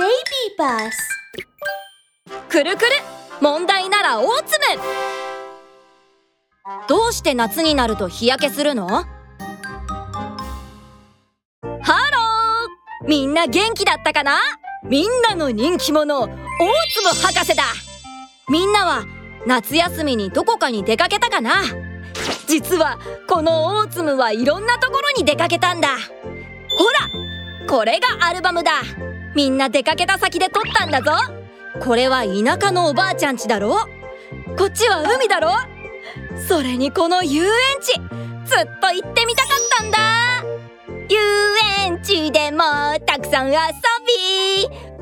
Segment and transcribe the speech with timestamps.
[0.00, 0.08] Baby
[0.56, 0.92] Bus
[2.48, 2.90] くるくる。
[3.42, 4.58] 問題ならオーツム、
[6.88, 8.88] どうして夏になると日焼けするの？
[8.88, 9.04] ハ
[11.62, 13.08] ロー。
[13.08, 14.38] みんな元気だったかな？
[14.84, 16.38] みんなの人気者オーツム
[17.22, 17.64] 博士だ。
[18.48, 19.04] みんなは
[19.46, 21.60] 夏休みにどこかに出かけたかな？
[22.46, 22.98] 実は
[23.28, 25.88] このオーツムはいろんなところに出かけたんだ。
[25.88, 26.86] ほ
[27.66, 28.72] らこれがアルバムだ。
[29.34, 31.12] みんな出かけた先で撮ったんだぞ。
[31.80, 33.76] これは田舎のおばあちゃん家だろ？
[34.58, 35.50] こっちは海だろ？
[36.48, 37.94] それにこの遊園地。
[38.46, 39.98] ずっと行ってみたかったんだ。
[41.08, 41.18] 遊
[41.86, 42.62] 園地でも
[43.06, 43.54] たくさん遊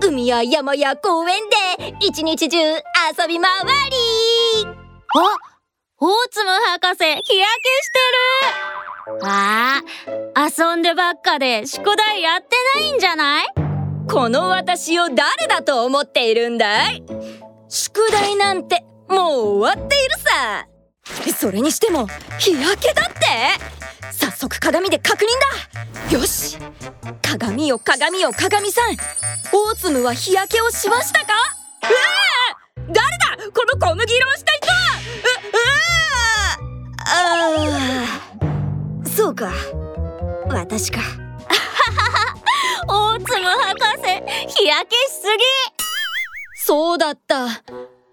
[0.00, 0.06] び。
[0.08, 1.42] 海や山や公園
[1.78, 2.74] で一日中遊
[3.28, 3.96] び回り。
[4.66, 5.20] あ
[5.98, 7.36] オーツム博士日焼け
[7.82, 7.98] して
[9.12, 9.20] る。
[9.22, 13.46] あー遊んでばっかで宿題やってないんじゃない？
[14.08, 17.02] この私を誰だと思っているんだい？
[17.68, 20.66] 宿題なんてもう終わっているさ。
[21.36, 22.06] それにしても
[22.38, 23.20] 日焼けだって？
[24.12, 25.26] 早速鏡で確認
[26.10, 26.18] だ。
[26.18, 26.58] よし。
[27.22, 28.92] 鏡よ鏡よ鏡さん。
[29.52, 31.26] オーツムは日焼けをしましたか？
[31.82, 31.90] うわ
[32.88, 33.02] 誰だ？
[33.52, 34.66] この小麦色をした人！
[35.52, 35.58] う
[37.58, 37.78] うわ
[39.04, 39.52] あそうか。
[44.48, 45.44] 日焼けしすぎ。
[46.64, 47.46] そうだった。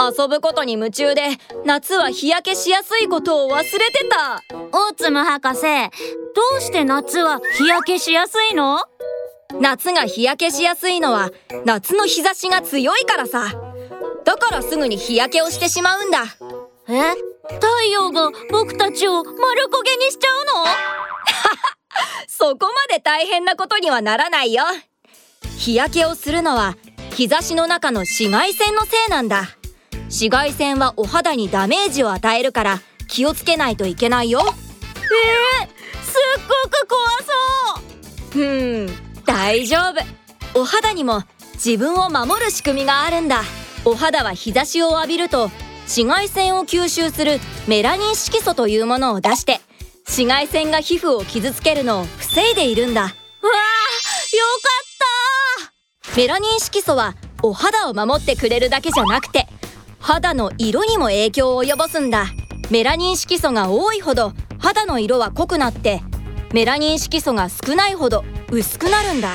[0.00, 1.22] 遊ぶことに夢中で
[1.64, 4.40] 夏は日焼けしやすいことを忘れてた。
[4.54, 5.68] オーツム博士ど
[6.58, 8.78] うして夏は日焼けしやすいの？
[9.60, 11.30] 夏が日焼けしやすいのは
[11.64, 13.46] 夏の日差しが強いからさ。
[14.24, 16.22] だからすぐに日焼けをしてしまうんだ。
[16.88, 17.14] え？
[17.54, 20.64] 太陽が僕たちを丸焦げにしちゃうの？
[22.28, 24.62] そこまで大変なことにはならないよ
[25.68, 26.76] 日焼けをするのは
[27.14, 29.50] 日差しの中の紫外線のせいなんだ。
[30.04, 34.40] 紫外線はお肌にダメージを与えるから気をつけないといけないよ。
[34.40, 34.48] えー、
[36.02, 38.32] すっごく怖そう。
[38.32, 39.78] ふーん大丈
[40.54, 40.60] 夫。
[40.60, 41.22] お肌にも
[41.54, 43.42] 自分を守る仕組みがあるんだ。
[43.84, 45.50] お肌は日差しを浴びると
[45.82, 49.60] 紫外線を吸収するメラニン色素というものを出して
[50.06, 53.14] 紫外線が皮膚を傷つけるのを防いでいるんだ。
[56.16, 59.46] メラニン色素はお肌を守ってくれるだけじゃなくて
[60.00, 62.26] 肌の色にも影響を及ぼすんだ。
[62.70, 66.02] メラニン色素が多いほど肌の色は濃くなって
[66.52, 69.34] メラニン色素が少ないほど薄くなるんだ。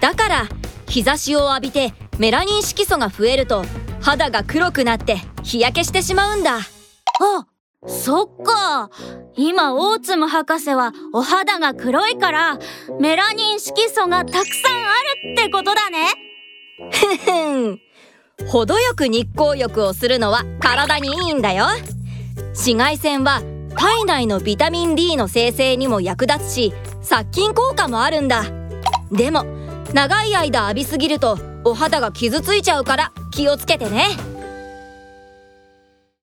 [0.00, 0.48] だから
[0.88, 3.64] 日差しを浴びてメラニン色素が増えると
[4.00, 6.56] 肌が黒くなって日焼けしてしまうんだ。
[6.56, 7.46] あ
[7.86, 8.90] そっか。
[9.36, 12.58] 今オーツム博士はお肌が黒いから
[12.98, 14.92] メラニン色素がたくさんあ
[15.24, 16.08] るってことだね。
[16.90, 17.30] ふふ
[17.72, 17.80] ん。
[18.48, 21.66] 程よく日光浴をするのは体にいいんだよ。
[22.52, 23.42] 紫外線は
[23.76, 28.44] 体内のビタミン D の生成にも役立つし殺菌効果もあるんだ。
[29.10, 29.44] でも
[29.94, 34.08] 長い間浴びすぎるとお肌が傷ついちゃうから気をつけてね。